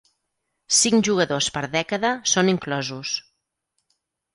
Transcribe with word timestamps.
Cinc 0.77 1.05
jugadors 1.09 1.51
per 1.59 1.65
dècada 1.77 2.13
són 2.35 2.53
inclosos. 2.59 3.17